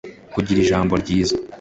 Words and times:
kugira 0.33 0.59
ijambo 0.61 0.93
ryiza 1.01 1.35